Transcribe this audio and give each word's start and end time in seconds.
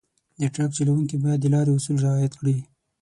د 0.39 0.41
ټرک 0.53 0.71
چلونکي 0.77 1.15
باید 1.23 1.39
د 1.41 1.45
لارې 1.53 1.71
اصول 1.77 1.97
رعایت 2.05 2.33
کړي. 2.39 2.57